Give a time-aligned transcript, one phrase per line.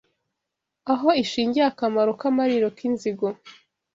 [0.93, 3.27] Aho ishingiye akamaro, Kamariro k’inzigo